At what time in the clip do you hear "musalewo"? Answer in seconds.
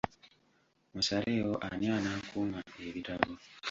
0.93-1.53